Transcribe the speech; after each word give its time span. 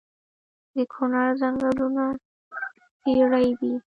د 0.75 0.77
کونړ 0.93 1.27
ځنګلونه 1.41 2.03
څیړۍ 3.01 3.49
دي 3.59 3.73